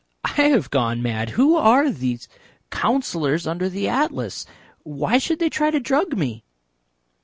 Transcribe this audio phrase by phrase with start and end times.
[0.23, 1.29] I have gone mad....
[1.29, 2.27] Who are those
[2.71, 4.47] Councillors under the Atlas?
[4.81, 6.43] Why should they try to drug me?"